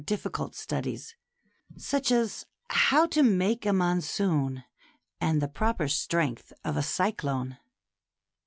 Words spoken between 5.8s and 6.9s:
strength of a